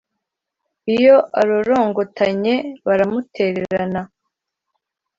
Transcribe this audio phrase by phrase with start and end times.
[0.95, 2.55] Iyo arorongotanye
[2.85, 4.01] buramutererana,